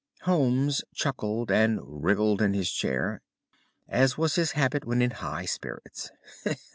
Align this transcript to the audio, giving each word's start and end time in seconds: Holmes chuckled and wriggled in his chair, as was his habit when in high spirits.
Holmes 0.23 0.83
chuckled 0.95 1.51
and 1.51 1.79
wriggled 1.83 2.41
in 2.41 2.55
his 2.55 2.71
chair, 2.71 3.21
as 3.87 4.17
was 4.17 4.33
his 4.33 4.53
habit 4.53 4.83
when 4.83 4.99
in 4.99 5.11
high 5.11 5.45
spirits. 5.45 6.09